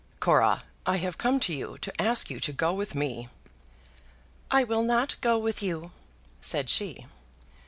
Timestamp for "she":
6.71-7.05